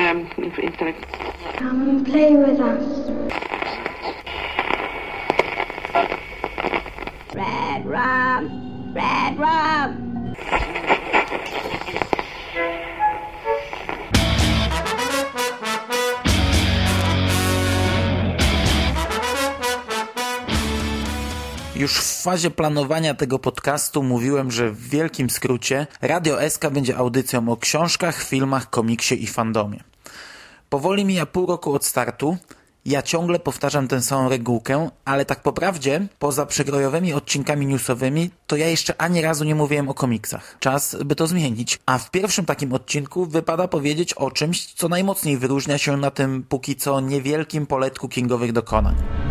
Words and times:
um, 0.00 0.30
intellectual. 0.38 1.32
Come 1.56 1.88
and 1.88 2.06
play 2.06 2.34
with 2.34 2.58
us. 2.60 3.10
Red 7.34 7.86
rum, 7.86 8.94
red 8.94 9.38
rum. 9.38 10.09
Już 21.80 21.94
w 21.94 22.22
fazie 22.22 22.50
planowania 22.50 23.14
tego 23.14 23.38
podcastu 23.38 24.02
mówiłem, 24.02 24.50
że 24.50 24.70
w 24.70 24.88
wielkim 24.88 25.30
skrócie 25.30 25.86
Radio 26.02 26.50
SK 26.50 26.70
będzie 26.70 26.96
audycją 26.96 27.48
o 27.48 27.56
książkach, 27.56 28.22
filmach, 28.22 28.70
komiksie 28.70 29.24
i 29.24 29.26
fandomie. 29.26 29.80
Powoli 30.68 31.04
mija 31.04 31.26
pół 31.26 31.46
roku 31.46 31.74
od 31.74 31.84
startu. 31.84 32.36
Ja 32.84 33.02
ciągle 33.02 33.38
powtarzam 33.38 33.88
tę 33.88 34.02
samą 34.02 34.28
regułkę, 34.28 34.90
ale 35.04 35.24
tak 35.24 35.42
po 35.42 35.52
prawdzie, 35.52 36.06
poza 36.18 36.46
przekrojowymi 36.46 37.12
odcinkami 37.12 37.66
newsowymi, 37.66 38.30
to 38.46 38.56
ja 38.56 38.68
jeszcze 38.68 39.00
ani 39.00 39.22
razu 39.22 39.44
nie 39.44 39.54
mówiłem 39.54 39.88
o 39.88 39.94
komiksach. 39.94 40.56
Czas, 40.58 40.96
by 41.04 41.14
to 41.16 41.26
zmienić. 41.26 41.78
A 41.86 41.98
w 41.98 42.10
pierwszym 42.10 42.44
takim 42.44 42.72
odcinku 42.72 43.26
wypada 43.26 43.68
powiedzieć 43.68 44.14
o 44.14 44.30
czymś, 44.30 44.74
co 44.74 44.88
najmocniej 44.88 45.38
wyróżnia 45.38 45.78
się 45.78 45.96
na 45.96 46.10
tym 46.10 46.44
póki 46.48 46.76
co 46.76 47.00
niewielkim 47.00 47.66
poletku 47.66 48.08
kingowych 48.08 48.52
dokonań. 48.52 49.29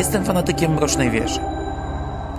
Jestem 0.00 0.24
fanatykiem 0.24 0.74
Mrocznej 0.74 1.10
Wieży. 1.10 1.40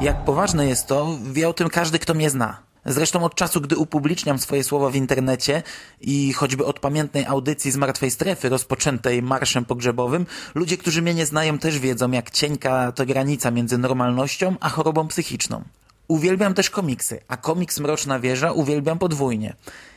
Jak 0.01 0.25
poważne 0.25 0.67
jest 0.67 0.87
to, 0.87 1.17
wie 1.31 1.49
o 1.49 1.53
tym 1.53 1.69
każdy, 1.69 1.99
kto 1.99 2.13
mnie 2.13 2.29
zna. 2.29 2.57
Zresztą 2.85 3.23
od 3.23 3.35
czasu, 3.35 3.61
gdy 3.61 3.77
upubliczniam 3.77 4.39
swoje 4.39 4.63
słowa 4.63 4.89
w 4.89 4.95
internecie 4.95 5.63
i 6.01 6.33
choćby 6.33 6.65
od 6.65 6.79
pamiętnej 6.79 7.25
audycji 7.25 7.71
z 7.71 7.77
Martwej 7.77 8.11
Strefy 8.11 8.49
rozpoczętej 8.49 9.21
marszem 9.21 9.65
pogrzebowym, 9.65 10.25
ludzie, 10.55 10.77
którzy 10.77 11.01
mnie 11.01 11.13
nie 11.13 11.25
znają 11.25 11.59
też 11.59 11.79
wiedzą, 11.79 12.11
jak 12.11 12.31
cienka 12.31 12.91
to 12.91 13.05
granica 13.05 13.51
między 13.51 13.77
normalnością 13.77 14.55
a 14.59 14.69
chorobą 14.69 15.07
psychiczną. 15.07 15.63
Uwielbiam 16.07 16.53
też 16.53 16.69
komiksy, 16.69 17.19
a 17.27 17.37
komiks 17.37 17.79
Mroczna 17.79 18.19
Wieża 18.19 18.51
uwielbiam 18.51 18.99
podwójnie. 18.99 19.55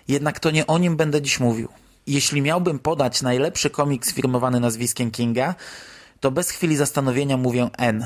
Jednak 0.08 0.40
to 0.40 0.50
nie 0.50 0.66
o 0.66 0.78
nim 0.78 0.96
będę 0.96 1.22
dziś 1.22 1.40
mówił. 1.40 1.68
Jeśli 2.06 2.42
miałbym 2.42 2.78
podać 2.78 3.22
najlepszy 3.22 3.70
komiks 3.70 4.12
firmowany 4.12 4.60
nazwiskiem 4.60 5.10
Kinga, 5.10 5.54
to 6.24 6.30
bez 6.30 6.50
chwili 6.50 6.76
zastanowienia 6.76 7.36
mówię 7.36 7.70
N. 7.78 8.04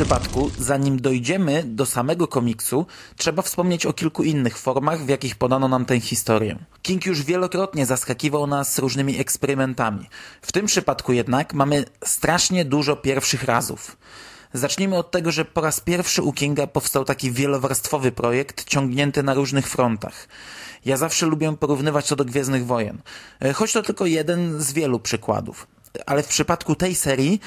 przypadku, 0.00 0.50
zanim 0.58 1.00
dojdziemy 1.00 1.64
do 1.66 1.86
samego 1.86 2.28
komiksu, 2.28 2.86
trzeba 3.16 3.42
wspomnieć 3.42 3.86
o 3.86 3.92
kilku 3.92 4.22
innych 4.22 4.58
formach, 4.58 5.04
w 5.04 5.08
jakich 5.08 5.36
podano 5.36 5.68
nam 5.68 5.84
tę 5.84 6.00
historię. 6.00 6.58
King 6.82 7.06
już 7.06 7.22
wielokrotnie 7.22 7.86
zaskakiwał 7.86 8.46
nas 8.46 8.78
różnymi 8.78 9.18
eksperymentami. 9.18 10.08
W 10.42 10.52
tym 10.52 10.66
przypadku 10.66 11.12
jednak 11.12 11.54
mamy 11.54 11.84
strasznie 12.04 12.64
dużo 12.64 12.96
pierwszych 12.96 13.44
razów. 13.44 13.96
Zacznijmy 14.52 14.96
od 14.96 15.10
tego, 15.10 15.32
że 15.32 15.44
po 15.44 15.60
raz 15.60 15.80
pierwszy 15.80 16.22
u 16.22 16.32
Kinga 16.32 16.66
powstał 16.66 17.04
taki 17.04 17.32
wielowarstwowy 17.32 18.12
projekt 18.12 18.64
ciągnięty 18.64 19.22
na 19.22 19.34
różnych 19.34 19.68
frontach. 19.68 20.28
Ja 20.84 20.96
zawsze 20.96 21.26
lubię 21.26 21.56
porównywać 21.56 22.08
to 22.08 22.16
do 22.16 22.24
Gwiezdnych 22.24 22.66
Wojen, 22.66 23.02
choć 23.54 23.72
to 23.72 23.82
tylko 23.82 24.06
jeden 24.06 24.60
z 24.60 24.72
wielu 24.72 25.00
przykładów. 25.00 25.66
Ale 26.06 26.22
w 26.22 26.28
przypadku 26.28 26.74
tej 26.74 26.94
serii 26.94 27.40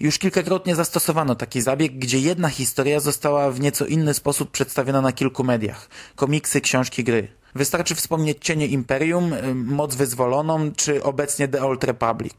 już 0.00 0.18
kilkakrotnie 0.18 0.74
zastosowano 0.74 1.34
taki 1.34 1.60
zabieg, 1.60 1.98
gdzie 1.98 2.18
jedna 2.18 2.48
historia 2.48 3.00
została 3.00 3.50
w 3.50 3.60
nieco 3.60 3.86
inny 3.86 4.14
sposób 4.14 4.50
przedstawiona 4.50 5.00
na 5.00 5.12
kilku 5.12 5.44
mediach. 5.44 5.88
Komiksy, 6.16 6.60
książki, 6.60 7.04
gry. 7.04 7.28
Wystarczy 7.54 7.94
wspomnieć 7.94 8.38
Cienie 8.40 8.66
Imperium, 8.66 9.34
Moc 9.54 9.94
Wyzwoloną 9.94 10.72
czy 10.76 11.02
obecnie 11.02 11.48
The 11.48 11.62
Old 11.62 11.84
Republic. 11.84 12.34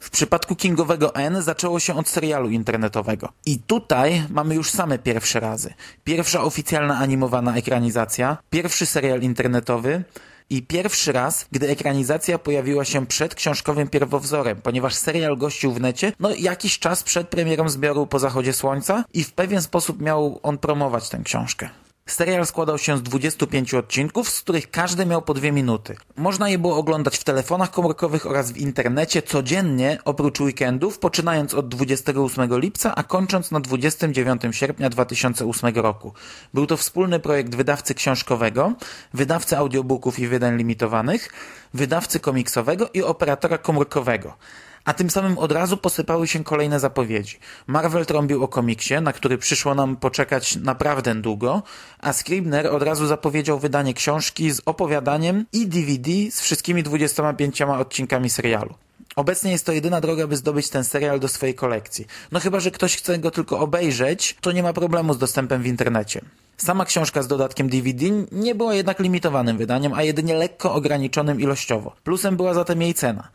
W 0.00 0.10
przypadku 0.10 0.56
Kingowego 0.56 1.14
N 1.14 1.42
zaczęło 1.42 1.80
się 1.80 1.96
od 1.96 2.08
serialu 2.08 2.50
internetowego. 2.50 3.28
I 3.46 3.58
tutaj 3.58 4.26
mamy 4.30 4.54
już 4.54 4.70
same 4.70 4.98
pierwsze 4.98 5.40
razy. 5.40 5.74
Pierwsza 6.04 6.42
oficjalna 6.42 6.98
animowana 6.98 7.56
ekranizacja, 7.56 8.38
pierwszy 8.50 8.86
serial 8.86 9.20
internetowy, 9.20 10.04
i 10.50 10.62
pierwszy 10.62 11.12
raz, 11.12 11.46
gdy 11.52 11.68
ekranizacja 11.68 12.38
pojawiła 12.38 12.84
się 12.84 13.06
przed 13.06 13.34
książkowym 13.34 13.88
pierwowzorem, 13.88 14.60
ponieważ 14.62 14.94
serial 14.94 15.36
gościł 15.36 15.72
w 15.72 15.80
necie, 15.80 16.12
no 16.20 16.34
jakiś 16.34 16.78
czas 16.78 17.02
przed 17.02 17.28
premierą 17.28 17.68
zbioru 17.68 18.06
po 18.06 18.18
zachodzie 18.18 18.52
słońca 18.52 19.04
i 19.14 19.24
w 19.24 19.32
pewien 19.32 19.62
sposób 19.62 20.00
miał 20.00 20.40
on 20.42 20.58
promować 20.58 21.08
tę 21.08 21.18
książkę. 21.24 21.68
Serial 22.06 22.46
składał 22.46 22.78
się 22.78 22.98
z 22.98 23.02
25 23.02 23.74
odcinków, 23.74 24.30
z 24.30 24.40
których 24.40 24.70
każdy 24.70 25.06
miał 25.06 25.22
po 25.22 25.34
dwie 25.34 25.52
minuty. 25.52 25.96
Można 26.16 26.48
je 26.48 26.58
było 26.58 26.76
oglądać 26.76 27.18
w 27.18 27.24
telefonach 27.24 27.70
komórkowych 27.70 28.26
oraz 28.26 28.52
w 28.52 28.56
internecie 28.56 29.22
codziennie, 29.22 29.98
oprócz 30.04 30.40
weekendów, 30.40 30.98
poczynając 30.98 31.54
od 31.54 31.68
28 31.68 32.60
lipca, 32.60 32.94
a 32.94 33.02
kończąc 33.02 33.50
na 33.50 33.60
29 33.60 34.42
sierpnia 34.50 34.90
2008 34.90 35.74
roku. 35.74 36.12
Był 36.54 36.66
to 36.66 36.76
wspólny 36.76 37.20
projekt 37.20 37.54
wydawcy 37.54 37.94
książkowego, 37.94 38.72
wydawcy 39.14 39.56
audiobooków 39.56 40.18
i 40.18 40.28
wydań 40.28 40.56
limitowanych, 40.56 41.28
wydawcy 41.74 42.20
komiksowego 42.20 42.88
i 42.94 43.02
operatora 43.02 43.58
komórkowego. 43.58 44.36
A 44.84 44.92
tym 44.92 45.10
samym 45.10 45.38
od 45.38 45.52
razu 45.52 45.76
posypały 45.76 46.28
się 46.28 46.44
kolejne 46.44 46.80
zapowiedzi. 46.80 47.38
Marvel 47.66 48.06
trąbił 48.06 48.44
o 48.44 48.48
komiksie, 48.48 48.94
na 49.02 49.12
który 49.12 49.38
przyszło 49.38 49.74
nam 49.74 49.96
poczekać 49.96 50.56
naprawdę 50.56 51.14
długo, 51.14 51.62
a 52.00 52.12
Scribner 52.12 52.66
od 52.66 52.82
razu 52.82 53.06
zapowiedział 53.06 53.58
wydanie 53.58 53.94
książki 53.94 54.50
z 54.50 54.60
opowiadaniem 54.66 55.46
i 55.52 55.66
DVD 55.66 56.10
z 56.30 56.40
wszystkimi 56.40 56.82
25 56.82 57.62
odcinkami 57.62 58.30
serialu. 58.30 58.74
Obecnie 59.16 59.52
jest 59.52 59.66
to 59.66 59.72
jedyna 59.72 60.00
droga, 60.00 60.26
by 60.26 60.36
zdobyć 60.36 60.68
ten 60.68 60.84
serial 60.84 61.20
do 61.20 61.28
swojej 61.28 61.54
kolekcji. 61.54 62.06
No 62.32 62.40
chyba, 62.40 62.60
że 62.60 62.70
ktoś 62.70 62.96
chce 62.96 63.18
go 63.18 63.30
tylko 63.30 63.58
obejrzeć, 63.58 64.36
to 64.40 64.52
nie 64.52 64.62
ma 64.62 64.72
problemu 64.72 65.14
z 65.14 65.18
dostępem 65.18 65.62
w 65.62 65.66
internecie. 65.66 66.20
Sama 66.56 66.84
książka 66.84 67.22
z 67.22 67.26
dodatkiem 67.26 67.68
DVD 67.68 68.06
nie 68.32 68.54
była 68.54 68.74
jednak 68.74 69.00
limitowanym 69.00 69.58
wydaniem, 69.58 69.92
a 69.92 70.02
jedynie 70.02 70.34
lekko 70.34 70.74
ograniczonym 70.74 71.40
ilościowo. 71.40 71.92
Plusem 72.04 72.36
była 72.36 72.54
zatem 72.54 72.82
jej 72.82 72.94
cena. 72.94 73.28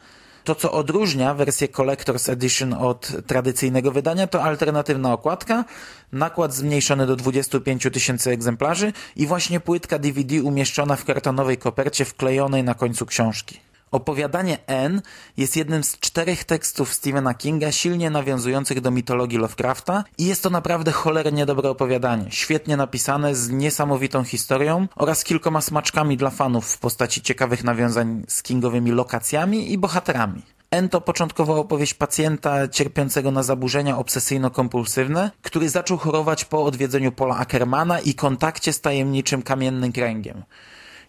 To, 0.44 0.56
co 0.56 0.72
odróżnia 0.72 1.34
wersję 1.34 1.68
Collector's 1.68 2.32
Edition 2.32 2.74
od 2.74 3.12
tradycyjnego 3.28 3.92
wydania, 3.92 4.28
to 4.28 4.44
alternatywna 4.44 5.14
okładka, 5.14 5.66
nakład 6.12 6.54
zmniejszony 6.54 7.08
do 7.08 7.16
25 7.16 7.88
tysięcy 7.94 8.32
egzemplarzy 8.32 8.94
i 9.16 9.28
właśnie 9.28 9.60
płytka 9.60 10.00
DVD 10.00 10.44
umieszczona 10.44 10.96
w 10.96 11.06
kartonowej 11.06 11.58
kopercie 11.58 12.06
wklejonej 12.06 12.64
na 12.64 12.74
końcu 12.74 13.06
książki. 13.06 13.69
Opowiadanie 13.92 14.58
N 14.68 15.02
jest 15.38 15.56
jednym 15.56 15.84
z 15.84 16.00
czterech 16.00 16.44
tekstów 16.44 16.94
Stephena 16.94 17.34
Kinga 17.34 17.72
silnie 17.72 18.10
nawiązujących 18.10 18.82
do 18.82 18.92
mitologii 18.92 19.38
Lovecrafta 19.38 20.04
i 20.18 20.25
jest 20.25 20.44
to 20.44 20.50
naprawdę 20.50 20.92
cholernie 20.92 21.46
dobre 21.46 21.69
opowiadanie, 21.69 22.25
świetnie 22.30 22.78
napisane, 22.78 23.36
z 23.36 23.50
niesamowitą 23.50 24.24
historią 24.24 24.88
oraz 24.96 25.24
kilkoma 25.24 25.62
smaczkami 25.62 26.18
dla 26.18 26.30
fanów 26.30 26.72
w 26.72 26.78
postaci 26.78 27.22
ciekawych 27.22 27.63
nawiązań 27.63 28.24
z 28.28 28.44
kingowymi 28.44 28.92
lokacjami 28.92 29.72
i 29.72 29.78
bohaterami. 29.78 30.42
N 30.72 30.90
to 30.90 31.02
początkowo 31.02 31.60
opowieść 31.60 31.94
pacjenta 31.94 32.68
cierpiącego 32.68 33.31
na 33.31 33.44
zaburzenia 33.44 33.98
obsesyjno-kompulsywne, 33.98 35.31
który 35.42 35.69
zaczął 35.69 35.98
chorować 35.98 36.46
po 36.46 36.63
odwiedzeniu 36.63 37.12
Pola 37.12 37.38
Ackermana 37.38 38.00
i 38.00 38.13
kontakcie 38.13 38.74
z 38.74 38.81
tajemniczym 38.81 39.42
kamiennym 39.42 39.92
kręgiem. 39.92 40.44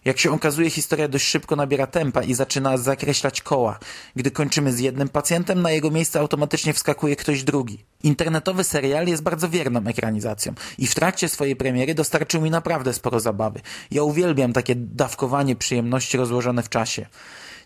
Jak 0.05 0.19
się 0.19 0.31
okazuje, 0.31 0.69
historia 0.69 1.07
dość 1.07 1.25
szybko 1.25 1.55
nabiera 1.55 1.87
tempa 1.87 2.23
i 2.23 2.33
zaczyna 2.33 2.77
zakreślać 2.77 3.41
koła. 3.41 3.79
Gdy 4.15 4.31
kończymy 4.31 4.73
z 4.73 4.79
jednym 4.79 5.09
pacjentem, 5.09 5.61
na 5.61 5.71
jego 5.71 5.91
miejsce 5.91 6.19
automatycznie 6.19 6.73
wskakuje 6.73 7.15
ktoś 7.15 7.43
drugi. 7.43 7.85
Internetowy 8.03 8.63
serial 8.63 9.07
jest 9.07 9.23
bardzo 9.23 9.49
wierną 9.49 9.81
ekranizacją 9.87 10.53
i 10.77 10.87
w 10.87 10.95
trakcie 10.95 11.29
swojej 11.29 11.55
premiery 11.55 11.95
dostarczył 11.95 12.41
mi 12.41 12.51
naprawdę 12.51 12.93
sporo 12.93 13.19
zabawy. 13.19 13.61
Ja 13.91 14.03
uwielbiam 14.03 14.53
takie 14.53 14.75
dawkowanie 14.75 15.55
przyjemności 15.55 16.17
rozłożone 16.17 16.63
w 16.63 16.69
czasie. 16.69 17.05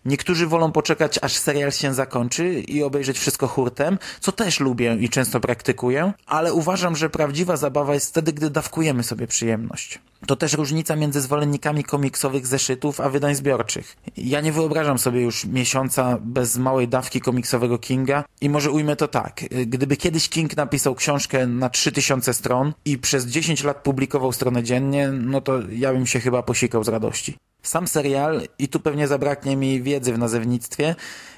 Niektórzy 0.06 0.48
wolą 0.48 0.72
poczekać, 0.72 1.20
aż 1.22 1.38
serial 1.38 1.72
się 1.72 1.94
zakończy 1.94 2.60
i 2.60 2.84
obejrzeć 2.84 3.20
wszystko 3.20 3.48
hurtem, 3.48 3.98
co 4.20 4.32
też 4.32 4.60
lubię 4.60 4.98
i 5.00 5.10
często 5.10 5.40
praktykuję, 5.40 6.14
ale 6.26 6.54
uważam, 6.54 6.96
że 6.96 7.10
prawdziwa 7.10 7.58
zabawa 7.58 7.94
jest 7.94 8.10
wtedy, 8.10 8.34
gdy 8.34 8.50
dawkujemy 8.50 9.04
sobie 9.04 9.28
przyjemność. 9.28 10.00
To 10.28 10.36
też 10.36 10.54
różnica 10.54 10.96
między 10.96 11.22
zwolennikami 11.22 11.84
komiksowych 11.84 12.48
zeszytów 12.48 13.02
a 13.02 13.10
wydań 13.10 13.36
zbiorczych. 13.36 13.96
Ja 14.18 14.42
nie 14.42 14.52
wyobrażam 14.52 15.00
sobie 15.00 15.22
już 15.22 15.46
miesiąca 15.46 16.18
bez 16.22 16.58
małej 16.58 16.88
dawki 16.88 17.22
komiksowego 17.22 17.78
Kinga 17.78 18.24
i 18.42 18.50
może 18.50 18.72
ujmę 18.72 18.96
to 18.96 19.08
tak. 19.08 19.42
Gdyby 19.68 19.98
kiedyś 19.98 20.30
King 20.30 20.58
napisał 20.58 20.96
książkę 20.96 21.48
na 21.48 21.70
3000 21.70 22.34
stron 22.34 22.74
i 22.86 22.98
przez 22.98 23.26
10 23.26 23.64
lat 23.64 23.84
publikował 23.84 24.32
stronę 24.32 24.64
dziennie, 24.64 25.08
no 25.08 25.42
to 25.42 25.60
ja 25.72 25.94
bym 25.94 26.08
się 26.08 26.20
chyba 26.20 26.44
posikał 26.44 26.84
z 26.84 26.88
radości. 26.88 27.38
Sam 27.68 27.88
serial, 27.88 28.42
i 28.60 28.68
tu 28.68 28.80
pewnie 28.80 29.08
zabraknie 29.08 29.58
mi 29.58 29.82
wiedzy 29.82 30.14
w 30.14 30.18
nazewnictwie, 30.18 30.96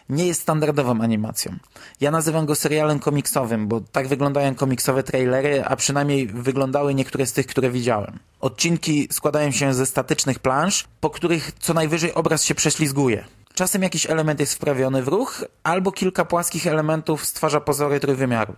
nie 0.10 0.28
jest 0.28 0.42
standardową 0.42 1.02
animacją. 1.02 1.56
Ja 2.02 2.12
nazywam 2.12 2.46
go 2.46 2.56
serialem 2.56 3.00
komiksowym, 3.00 3.68
bo 3.68 3.82
tak 3.82 4.08
wyglądają 4.08 4.56
komiksowe 4.56 5.04
trailery, 5.04 5.64
a 5.66 5.76
przynajmniej 5.76 6.28
wyglądały 6.28 6.96
niektóre 6.96 7.26
z 7.26 7.34
tych, 7.34 7.48
które 7.48 7.70
widziałem. 7.70 8.20
Odcinki 8.40 9.08
składają 9.12 9.52
się 9.52 9.74
ze 9.74 9.86
statycznych 9.86 10.40
plansz, 10.40 10.86
po 11.02 11.10
których 11.10 11.52
co 11.60 11.74
najwyżej 11.74 12.14
obraz 12.14 12.44
się 12.44 12.56
prześlizguje. 12.56 13.26
Czasem 13.54 13.84
jakiś 13.84 14.06
element 14.06 14.40
jest 14.40 14.54
wprawiony 14.54 15.04
w 15.04 15.08
ruch, 15.08 15.44
albo 15.64 15.92
kilka 15.92 16.26
płaskich 16.26 16.68
elementów 16.68 17.26
stwarza 17.26 17.62
pozory 17.62 18.00
trójwymiaru. 18.00 18.54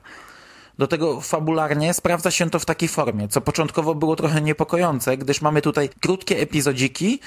Do 0.78 0.88
tego 0.88 1.22
fabularnie 1.22 1.94
sprawdza 1.94 2.32
się 2.32 2.50
to 2.50 2.60
w 2.60 2.66
takiej 2.66 2.90
formie, 2.90 3.28
co 3.28 3.42
początkowo 3.42 3.96
było 3.96 4.16
trochę 4.16 4.42
niepokojące, 4.42 5.18
gdyż 5.18 5.42
mamy 5.42 5.62
tutaj 5.62 5.90
krótkie 6.02 6.40
epizodziki, 6.40 7.20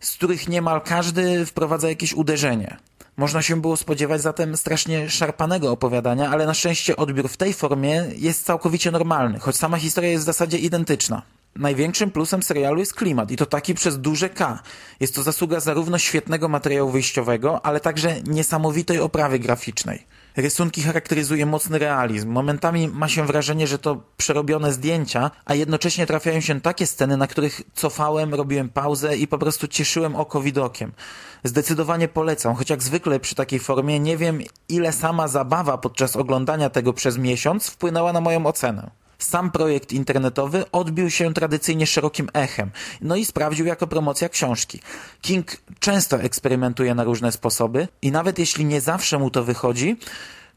z 0.00 0.14
których 0.16 0.48
niemal 0.48 0.80
każdy 0.80 1.46
wprowadza 1.46 1.88
jakieś 1.88 2.12
uderzenie. 2.12 2.76
Można 3.16 3.42
się 3.42 3.60
było 3.60 3.76
spodziewać 3.76 4.22
zatem 4.22 4.56
strasznie 4.56 5.10
szarpanego 5.10 5.70
opowiadania, 5.70 6.30
ale 6.30 6.46
na 6.46 6.54
szczęście 6.54 6.96
odbiór 6.96 7.28
w 7.28 7.36
tej 7.36 7.54
formie 7.54 8.04
jest 8.16 8.44
całkowicie 8.44 8.90
normalny, 8.90 9.38
choć 9.38 9.56
sama 9.56 9.78
historia 9.78 10.10
jest 10.10 10.24
w 10.24 10.26
zasadzie 10.26 10.58
identyczna. 10.58 11.22
Największym 11.56 12.10
plusem 12.10 12.42
serialu 12.42 12.78
jest 12.78 12.94
klimat 12.94 13.30
i 13.30 13.36
to 13.36 13.46
taki 13.46 13.74
przez 13.74 13.98
duże 13.98 14.28
K. 14.28 14.62
Jest 15.00 15.14
to 15.14 15.22
zasługa 15.22 15.60
zarówno 15.60 15.98
świetnego 15.98 16.48
materiału 16.48 16.90
wyjściowego, 16.90 17.66
ale 17.66 17.80
także 17.80 18.22
niesamowitej 18.22 19.00
oprawy 19.00 19.38
graficznej. 19.38 20.06
Rysunki 20.36 20.82
charakteryzuje 20.82 21.46
mocny 21.46 21.78
realizm. 21.78 22.30
Momentami 22.30 22.88
ma 22.88 23.08
się 23.08 23.26
wrażenie, 23.26 23.66
że 23.66 23.78
to 23.78 24.02
przerobione 24.16 24.72
zdjęcia, 24.72 25.30
a 25.44 25.54
jednocześnie 25.54 26.06
trafiają 26.06 26.40
się 26.40 26.60
takie 26.60 26.86
sceny, 26.86 27.16
na 27.16 27.26
których 27.26 27.62
cofałem, 27.74 28.34
robiłem 28.34 28.68
pauzę 28.68 29.16
i 29.16 29.26
po 29.28 29.38
prostu 29.38 29.68
cieszyłem 29.68 30.16
oko 30.16 30.40
widokiem. 30.40 30.92
Zdecydowanie 31.44 32.08
polecam, 32.08 32.54
choć 32.54 32.70
jak 32.70 32.82
zwykle 32.82 33.20
przy 33.20 33.34
takiej 33.34 33.58
formie 33.58 34.00
nie 34.00 34.16
wiem, 34.16 34.40
ile 34.68 34.92
sama 34.92 35.28
zabawa 35.28 35.78
podczas 35.78 36.16
oglądania 36.16 36.70
tego 36.70 36.92
przez 36.92 37.18
miesiąc 37.18 37.66
wpłynęła 37.68 38.12
na 38.12 38.20
moją 38.20 38.46
ocenę. 38.46 38.90
Sam 39.18 39.50
projekt 39.50 39.92
internetowy 39.92 40.70
odbił 40.72 41.10
się 41.10 41.34
tradycyjnie 41.34 41.86
szerokim 41.86 42.28
echem, 42.32 42.70
no 43.00 43.16
i 43.16 43.24
sprawdził 43.24 43.66
jako 43.66 43.86
promocja 43.86 44.28
książki. 44.28 44.80
King 45.20 45.56
często 45.80 46.20
eksperymentuje 46.20 46.94
na 46.94 47.04
różne 47.04 47.32
sposoby 47.32 47.88
i 48.02 48.12
nawet 48.12 48.38
jeśli 48.38 48.64
nie 48.64 48.80
zawsze 48.80 49.18
mu 49.18 49.30
to 49.30 49.44
wychodzi, 49.44 49.96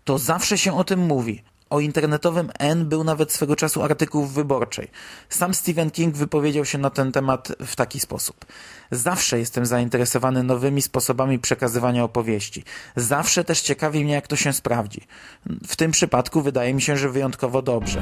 to 0.04 0.18
zawsze 0.18 0.57
się 0.57 0.77
o 0.77 0.83
tym 0.83 1.00
mówi. 1.00 1.44
O 1.69 1.80
internetowym 1.80 2.51
N 2.59 2.86
był 2.86 3.04
nawet 3.04 3.31
swego 3.31 3.56
czasu 3.56 3.83
artykuł 3.83 4.25
w 4.25 4.33
Wyborczej. 4.33 4.88
Sam 5.30 5.54
Stephen 5.54 5.92
King 5.92 6.15
wypowiedział 6.15 6.65
się 6.65 6.77
na 6.77 6.89
ten 6.89 7.12
temat 7.12 7.54
w 7.59 7.75
taki 7.75 8.00
sposób. 8.00 8.45
Zawsze 8.92 9.39
jestem 9.39 9.65
zainteresowany 9.65 10.44
nowymi 10.44 10.81
sposobami 10.81 11.39
przekazywania 11.39 12.04
opowieści. 12.04 12.63
Zawsze 12.95 13.44
też 13.44 13.62
ciekawi 13.62 14.04
mnie, 14.04 14.13
jak 14.13 14.27
to 14.27 14.36
się 14.36 14.54
sprawdzi. 14.54 15.01
W 15.68 15.75
tym 15.75 15.92
przypadku 15.92 16.42
wydaje 16.42 16.74
mi 16.74 16.81
się, 16.81 16.98
że 16.98 17.09
wyjątkowo 17.09 17.62
dobrze. 17.62 18.01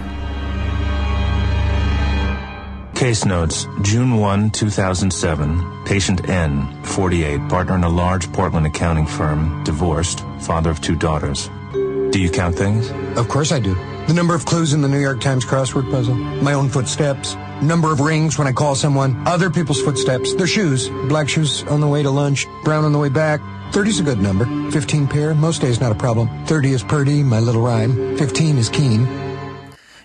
Case 3.05 3.23
notes, 3.23 3.67
June 3.83 4.17
1, 4.17 4.49
2007. 4.49 5.83
Patient 5.85 6.27
N, 6.27 6.83
48, 6.85 7.47
partner 7.49 7.75
in 7.75 7.83
a 7.83 7.87
large 7.87 8.33
Portland 8.33 8.65
accounting 8.65 9.05
firm, 9.05 9.63
divorced, 9.63 10.25
father 10.39 10.71
of 10.71 10.81
two 10.81 10.95
daughters. 10.95 11.51
Do 11.71 12.19
you 12.19 12.31
count 12.31 12.55
things? 12.55 12.89
Of 13.15 13.27
course 13.27 13.51
I 13.51 13.59
do. 13.59 13.75
The 14.07 14.13
number 14.15 14.33
of 14.33 14.45
clues 14.45 14.73
in 14.73 14.81
the 14.81 14.87
New 14.87 14.97
York 14.97 15.21
Times 15.21 15.45
crossword 15.45 15.91
puzzle, 15.91 16.15
my 16.15 16.53
own 16.53 16.67
footsteps, 16.67 17.35
number 17.61 17.91
of 17.91 17.99
rings 17.99 18.39
when 18.39 18.47
I 18.47 18.51
call 18.51 18.73
someone, 18.73 19.15
other 19.27 19.51
people's 19.51 19.83
footsteps, 19.83 20.33
their 20.33 20.47
shoes, 20.47 20.89
black 21.07 21.29
shoes 21.29 21.61
on 21.65 21.81
the 21.81 21.87
way 21.87 22.01
to 22.01 22.09
lunch, 22.09 22.47
brown 22.63 22.85
on 22.85 22.91
the 22.91 22.97
way 22.97 23.09
back. 23.09 23.39
30's 23.69 23.99
a 23.99 24.03
good 24.03 24.19
number. 24.19 24.45
15 24.71 25.07
pair, 25.07 25.35
most 25.35 25.61
days 25.61 25.79
not 25.79 25.91
a 25.91 25.95
problem. 25.95 26.27
30 26.47 26.73
is 26.73 26.81
Purdy, 26.81 27.21
my 27.21 27.39
little 27.39 27.61
rhyme. 27.61 28.17
15 28.17 28.57
is 28.57 28.67
keen. 28.67 29.24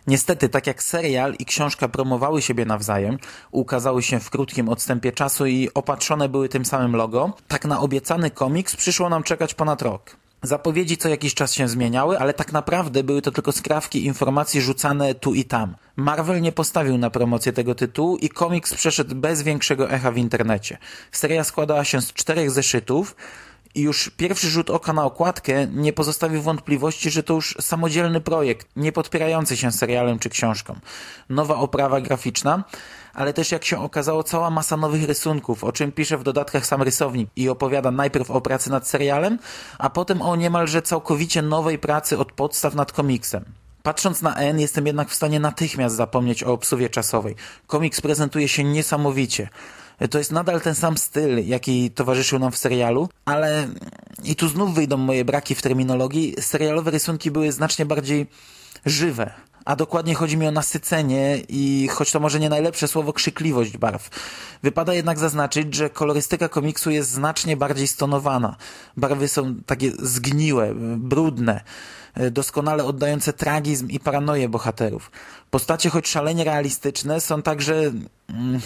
Niestety, 0.06 0.48
tak 0.48 0.66
jak 0.66 0.82
serial 0.82 1.34
i 1.38 1.44
książka 1.44 1.88
promowały 1.88 2.42
siebie 2.42 2.64
nawzajem, 2.64 3.18
ukazały 3.50 4.02
się 4.02 4.20
w 4.20 4.30
krótkim 4.30 4.68
odstępie 4.68 5.12
czasu 5.12 5.46
i 5.46 5.68
opatrzone 5.74 6.28
były 6.28 6.48
tym 6.48 6.64
samym 6.64 6.96
logo, 6.96 7.32
tak 7.48 7.64
na 7.64 7.80
obiecany 7.80 8.30
komiks 8.30 8.76
przyszło 8.76 9.08
nam 9.08 9.22
czekać 9.22 9.54
ponad 9.54 9.82
rok. 9.82 10.16
Zapowiedzi 10.42 10.96
co 10.96 11.08
jakiś 11.08 11.34
czas 11.34 11.52
się 11.52 11.68
zmieniały, 11.68 12.18
ale 12.18 12.34
tak 12.34 12.52
naprawdę 12.52 13.04
były 13.04 13.22
to 13.22 13.30
tylko 13.30 13.52
skrawki 13.52 14.06
informacji 14.06 14.60
rzucane 14.60 15.14
tu 15.14 15.34
i 15.34 15.44
tam. 15.44 15.76
Marvel 15.96 16.40
nie 16.40 16.52
postawił 16.52 16.98
na 16.98 17.10
promocję 17.10 17.52
tego 17.52 17.74
tytułu 17.74 18.16
i 18.16 18.28
komiks 18.28 18.74
przeszedł 18.74 19.14
bez 19.14 19.42
większego 19.42 19.90
echa 19.90 20.12
w 20.12 20.16
internecie. 20.16 20.78
Seria 21.12 21.44
składała 21.44 21.84
się 21.84 22.02
z 22.02 22.12
czterech 22.12 22.50
zeszytów, 22.50 23.16
i 23.74 23.80
już 23.80 24.10
pierwszy 24.16 24.50
rzut 24.50 24.70
oka 24.70 24.92
na 24.92 25.04
okładkę 25.04 25.66
nie 25.66 25.92
pozostawił 25.92 26.42
wątpliwości, 26.42 27.10
że 27.10 27.22
to 27.22 27.34
już 27.34 27.56
samodzielny 27.60 28.20
projekt, 28.20 28.68
nie 28.76 28.92
podpierający 28.92 29.56
się 29.56 29.72
serialem 29.72 30.18
czy 30.18 30.28
książką. 30.28 30.76
Nowa 31.28 31.54
oprawa 31.54 32.00
graficzna, 32.00 32.64
ale 33.14 33.32
też 33.32 33.52
jak 33.52 33.64
się 33.64 33.78
okazało 33.78 34.22
cała 34.22 34.50
masa 34.50 34.76
nowych 34.76 35.04
rysunków, 35.04 35.64
o 35.64 35.72
czym 35.72 35.92
pisze 35.92 36.18
w 36.18 36.22
dodatkach 36.22 36.66
sam 36.66 36.82
rysownik 36.82 37.30
i 37.36 37.48
opowiada 37.48 37.90
najpierw 37.90 38.30
o 38.30 38.40
pracy 38.40 38.70
nad 38.70 38.88
serialem, 38.88 39.38
a 39.78 39.90
potem 39.90 40.22
o 40.22 40.36
niemalże 40.36 40.82
całkowicie 40.82 41.42
nowej 41.42 41.78
pracy 41.78 42.18
od 42.18 42.32
podstaw 42.32 42.74
nad 42.74 42.92
komiksem. 42.92 43.44
Patrząc 43.82 44.22
na 44.22 44.34
N, 44.34 44.60
jestem 44.60 44.86
jednak 44.86 45.08
w 45.08 45.14
stanie 45.14 45.40
natychmiast 45.40 45.96
zapomnieć 45.96 46.44
o 46.44 46.52
obsuwie 46.52 46.90
czasowej. 46.90 47.34
Komiks 47.66 48.00
prezentuje 48.00 48.48
się 48.48 48.64
niesamowicie. 48.64 49.48
To 50.10 50.18
jest 50.18 50.32
nadal 50.32 50.60
ten 50.60 50.74
sam 50.74 50.98
styl, 50.98 51.46
jaki 51.46 51.90
towarzyszył 51.90 52.38
nam 52.38 52.52
w 52.52 52.58
serialu, 52.58 53.08
ale 53.24 53.68
i 54.24 54.36
tu 54.36 54.48
znów 54.48 54.74
wyjdą 54.74 54.96
moje 54.96 55.24
braki 55.24 55.54
w 55.54 55.62
terminologii. 55.62 56.34
Serialowe 56.40 56.90
rysunki 56.90 57.30
były 57.30 57.52
znacznie 57.52 57.86
bardziej 57.86 58.26
żywe. 58.86 59.32
A 59.70 59.76
dokładnie 59.76 60.14
chodzi 60.14 60.36
mi 60.36 60.46
o 60.46 60.50
nasycenie 60.50 61.42
i 61.48 61.88
choć 61.92 62.12
to 62.12 62.20
może 62.20 62.40
nie 62.40 62.48
najlepsze 62.48 62.88
słowo, 62.88 63.12
krzykliwość 63.12 63.76
barw. 63.76 64.08
Wypada 64.62 64.94
jednak 64.94 65.18
zaznaczyć, 65.18 65.74
że 65.74 65.90
kolorystyka 65.90 66.48
komiksu 66.48 66.90
jest 66.90 67.10
znacznie 67.10 67.56
bardziej 67.56 67.88
stonowana. 67.88 68.56
Barwy 68.96 69.28
są 69.28 69.54
takie 69.66 69.90
zgniłe, 69.98 70.74
brudne, 70.96 71.60
doskonale 72.30 72.84
oddające 72.84 73.32
tragizm 73.32 73.88
i 73.88 74.00
paranoję 74.00 74.48
bohaterów. 74.48 75.10
Postacie, 75.50 75.90
choć 75.90 76.08
szalenie 76.08 76.44
realistyczne, 76.44 77.20
są 77.20 77.42
także... 77.42 77.92
Mm, 78.28 78.60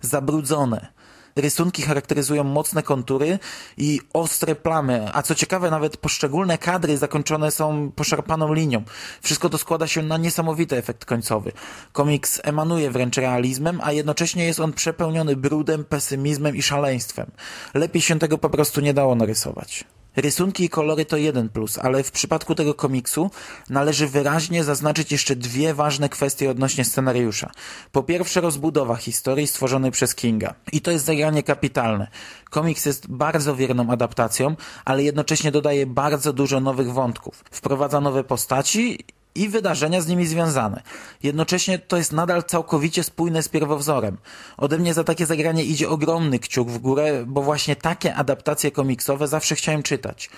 zabrudzone. 0.00 0.86
Rysunki 1.36 1.82
charakteryzują 1.82 2.44
mocne 2.44 2.82
kontury 2.82 3.38
i 3.76 4.00
ostre 4.12 4.54
plamy, 4.54 5.08
a 5.12 5.22
co 5.22 5.34
ciekawe 5.34 5.70
nawet 5.70 5.96
poszczególne 5.96 6.58
kadry 6.58 6.98
zakończone 6.98 7.50
są 7.50 7.92
poszarpaną 7.96 8.54
linią. 8.54 8.82
Wszystko 9.22 9.48
to 9.48 9.58
składa 9.58 9.86
się 9.86 10.02
na 10.02 10.16
niesamowity 10.16 10.76
efekt 10.76 11.04
końcowy. 11.04 11.52
Komiks 11.92 12.40
emanuje 12.44 12.90
wręcz 12.90 13.16
realizmem, 13.16 13.80
a 13.82 13.92
jednocześnie 13.92 14.44
jest 14.44 14.60
on 14.60 14.72
przepełniony 14.72 15.36
brudem, 15.36 15.84
pesymizmem 15.84 16.56
i 16.56 16.62
szaleństwem. 16.62 17.30
Lepiej 17.74 18.02
się 18.02 18.18
tego 18.18 18.38
po 18.38 18.50
prostu 18.50 18.80
nie 18.80 18.94
dało 18.94 19.14
narysować. 19.14 19.84
Rysunki 20.16 20.64
i 20.64 20.68
kolory 20.68 21.04
to 21.04 21.16
jeden 21.16 21.48
plus, 21.48 21.78
ale 21.78 22.02
w 22.02 22.10
przypadku 22.10 22.54
tego 22.54 22.74
komiksu 22.74 23.30
należy 23.70 24.06
wyraźnie 24.06 24.64
zaznaczyć 24.64 25.12
jeszcze 25.12 25.36
dwie 25.36 25.74
ważne 25.74 26.08
kwestie 26.08 26.50
odnośnie 26.50 26.84
scenariusza. 26.84 27.50
Po 27.92 28.02
pierwsze 28.02 28.40
rozbudowa 28.40 28.96
historii 28.96 29.46
stworzonej 29.46 29.90
przez 29.90 30.14
Kinga. 30.14 30.54
I 30.72 30.80
to 30.80 30.90
jest 30.90 31.04
zagranie 31.04 31.42
kapitalne. 31.42 32.08
Komiks 32.50 32.86
jest 32.86 33.08
bardzo 33.08 33.56
wierną 33.56 33.90
adaptacją, 33.90 34.56
ale 34.84 35.02
jednocześnie 35.02 35.52
dodaje 35.52 35.86
bardzo 35.86 36.32
dużo 36.32 36.60
nowych 36.60 36.92
wątków. 36.92 37.44
Wprowadza 37.50 38.00
nowe 38.00 38.24
postaci 38.24 38.98
i 39.34 39.48
wydarzenia 39.48 40.00
z 40.00 40.06
nimi 40.06 40.26
związane. 40.26 40.82
Jednocześnie 41.22 41.78
to 41.78 41.96
jest 41.96 42.12
nadal 42.12 42.44
całkowicie 42.44 43.04
spójne 43.04 43.42
z 43.42 43.48
pierwowzorem. 43.48 44.18
Ode 44.56 44.78
mnie 44.78 44.94
za 44.94 45.04
takie 45.04 45.26
zagranie 45.26 45.64
idzie 45.64 45.88
ogromny 45.88 46.38
kciuk 46.38 46.70
w 46.70 46.78
górę, 46.78 47.24
bo 47.26 47.42
właśnie 47.42 47.76
takie 47.76 48.14
adaptacje 48.14 48.70
komiksowe 48.70 49.28
zawsze 49.28 49.54
chciałem 49.54 49.82
czytać. 49.82 50.30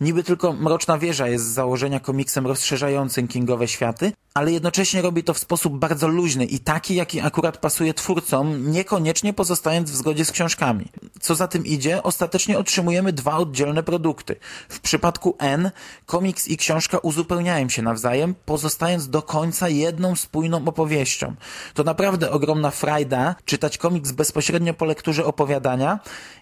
Niby 0.00 0.24
tylko 0.24 0.52
Mroczna 0.52 0.98
Wieża 0.98 1.28
jest 1.28 1.44
z 1.44 1.52
założenia 1.52 2.00
komiksem 2.00 2.46
rozszerzającym 2.46 3.28
Kingowe 3.28 3.68
światy, 3.68 4.12
ale 4.38 4.52
jednocześnie 4.52 5.02
robi 5.02 5.24
to 5.24 5.34
w 5.34 5.38
sposób 5.38 5.78
bardzo 5.78 6.08
luźny 6.08 6.44
i 6.44 6.58
taki, 6.58 6.94
jaki 6.94 7.20
akurat 7.20 7.58
pasuje 7.58 7.94
twórcom, 7.94 8.70
niekoniecznie 8.70 9.32
pozostając 9.32 9.90
w 9.90 9.96
zgodzie 9.96 10.24
z 10.24 10.32
książkami. 10.32 10.88
Co 11.20 11.34
za 11.34 11.48
tym 11.48 11.66
idzie, 11.66 12.02
ostatecznie 12.02 12.58
otrzymujemy 12.58 13.12
dwa 13.12 13.36
oddzielne 13.36 13.82
produkty. 13.82 14.36
W 14.68 14.80
przypadku 14.80 15.36
N 15.38 15.70
komiks 16.06 16.48
i 16.48 16.56
książka 16.56 16.98
uzupełniają 16.98 17.68
się 17.68 17.82
nawzajem, 17.82 18.34
pozostając 18.44 19.08
do 19.08 19.22
końca 19.22 19.68
jedną 19.68 20.16
spójną 20.16 20.64
opowieścią. 20.68 21.34
To 21.74 21.84
naprawdę 21.84 22.30
ogromna 22.30 22.70
frajda 22.70 23.34
czytać 23.44 23.78
komiks 23.78 24.12
bezpośrednio 24.12 24.74
po 24.74 24.84
lekturze 24.84 25.24
opowiadania 25.24 25.98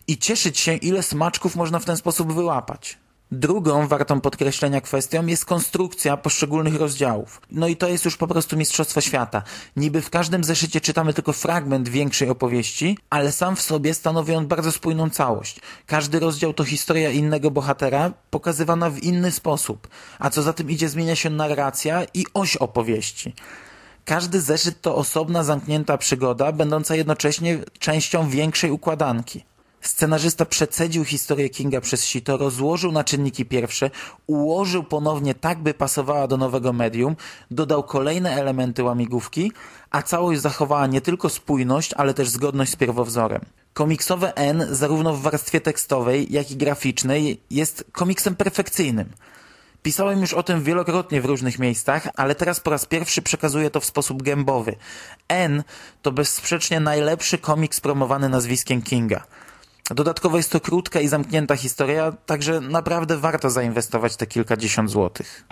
i 0.07 0.19
cieszyć 0.19 0.59
się, 0.59 0.75
ile 0.75 1.03
smaczków 1.03 1.57
można 1.57 1.79
w 1.79 1.85
ten 1.85 1.97
sposób 1.97 2.33
wyłapać. 2.33 3.06
Drugą 3.33 3.89
wartą 3.89 4.21
podkreślenia 4.21 4.81
kwestią 4.81 5.27
jest 5.27 5.45
konstrukcja 5.45 6.17
poszczególnych 6.17 6.77
rozdziałów. 6.77 7.41
No 7.51 7.69
i 7.69 7.77
to 7.77 7.89
jest 7.89 8.05
już 8.05 8.17
po 8.17 8.27
prostu 8.27 8.57
mistrzostwo 8.57 9.01
świata. 9.01 9.43
Niby 9.77 10.03
w 10.03 10.11
każdym 10.11 10.45
zeszycie 10.45 10.81
czytamy 10.81 11.13
tylko 11.13 11.33
fragment 11.33 11.89
większej 11.89 12.29
opowieści, 12.29 12.99
ale 13.11 13.33
sam 13.33 13.57
w 13.57 13.63
sobie 13.63 13.95
stanowi 13.95 14.35
on 14.35 14.47
bardzo 14.47 14.73
spójną 14.73 15.11
całość. 15.11 15.61
Każdy 15.87 16.21
rozdział 16.21 16.55
to 16.55 16.65
historia 16.65 17.11
innego 17.11 17.51
bohatera, 17.51 18.13
pokazywana 18.31 18.91
w 18.91 18.99
inny 18.99 19.33
sposób. 19.33 19.89
A 20.19 20.31
co 20.31 20.43
za 20.43 20.53
tym 20.53 20.71
idzie, 20.71 20.89
zmienia 20.89 21.17
się 21.17 21.31
narracja 21.31 22.07
i 22.15 22.27
oś 22.35 22.57
opowieści. 22.57 23.35
Każdy 24.05 24.41
zeszyt 24.41 24.81
to 24.81 24.97
osobna, 24.97 25.45
zamknięta 25.45 25.99
przygoda, 25.99 26.53
będąca 26.53 26.95
jednocześnie 26.95 27.59
częścią 27.79 28.29
większej 28.29 28.71
układanki. 28.71 29.45
Scenarzysta 29.89 30.45
przecedził 30.45 31.05
historię 31.05 31.51
Kinga 31.51 31.81
przez 31.81 32.05
sito, 32.05 32.37
rozłożył 32.37 32.93
na 32.93 33.05
czynniki 33.05 33.45
pierwsze, 33.45 33.91
ułożył 34.27 34.85
ponownie 34.85 35.35
tak, 35.35 35.59
by 35.59 35.75
pasowała 35.75 36.27
do 36.27 36.37
nowego 36.37 36.73
medium, 36.73 37.17
dodał 37.51 37.83
kolejne 37.83 38.35
elementy 38.35 38.83
łamigłówki, 38.83 39.53
a 39.91 40.03
całość 40.03 40.41
zachowała 40.41 40.87
nie 40.87 41.01
tylko 41.01 41.29
spójność, 41.29 41.95
ale 41.95 42.15
też 42.15 42.29
zgodność 42.29 42.73
z 42.73 42.77
pierwowzorem. 42.77 43.41
Komiksowe 43.75 44.37
N, 44.37 44.67
zarówno 44.71 45.13
w 45.13 45.21
warstwie 45.21 45.61
tekstowej, 45.61 46.27
jak 46.31 46.51
i 46.51 46.57
graficznej, 46.57 47.41
jest 47.51 47.85
komiksem 47.93 48.37
perfekcyjnym. 48.37 49.11
Pisałem 49.83 50.21
już 50.21 50.35
o 50.35 50.43
tym 50.43 50.63
wielokrotnie 50.63 51.21
w 51.21 51.25
różnych 51.25 51.59
miejscach, 51.59 52.09
ale 52.15 52.35
teraz 52.35 52.61
po 52.61 52.71
raz 52.71 52.87
pierwszy 52.87 53.23
przekazuję 53.23 53.71
to 53.71 53.81
w 53.81 53.85
sposób 53.85 54.23
gębowy. 54.23 54.77
N 55.29 55.63
to 56.03 56.13
bezsprzecznie 56.13 56.81
najlepszy 56.81 57.39
komiks 57.39 57.81
promowany 57.81 58.29
nazwiskiem 58.29 58.83
Kinga. 58.83 59.27
Dodatkowo 59.95 60.37
jest 60.37 60.53
to 60.53 60.61
krótka 60.61 61.01
i 61.01 61.09
zamknięta 61.09 61.57
historia, 61.57 62.13
także 62.27 62.61
naprawdę 62.61 63.17
warto 63.17 63.51
zainwestować 63.51 64.17
te 64.17 64.27
kilkadziesiąt 64.27 64.91
złotych. 64.91 65.45